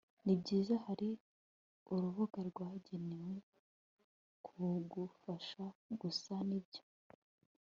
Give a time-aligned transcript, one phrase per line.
[0.25, 1.09] Nibyiza hari
[1.93, 3.33] urubuga rwagenewe
[4.45, 5.63] kugufasha
[6.01, 6.81] gusa nibyo